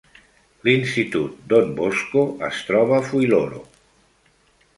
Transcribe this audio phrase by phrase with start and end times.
[0.67, 3.63] L'institut Don Bosco es troba a Fuiloro.